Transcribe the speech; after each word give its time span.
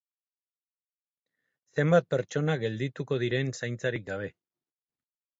Zenbat 1.75 2.07
pertsona 2.13 2.55
geldituko 2.63 3.19
diren 3.25 3.53
zaintzarik 3.65 4.07
gabe! 4.09 4.31